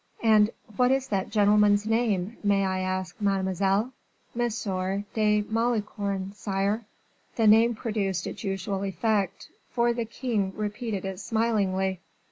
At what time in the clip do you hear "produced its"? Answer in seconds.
7.75-8.43